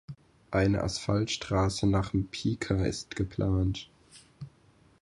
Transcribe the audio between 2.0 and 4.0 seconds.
Mpika ist geplant.